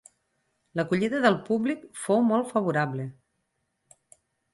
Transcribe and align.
L'acollida 0.77 1.19
del 1.25 1.35
públic 1.49 1.83
fou 2.05 2.23
molt 2.29 2.49
favorable. 2.53 3.05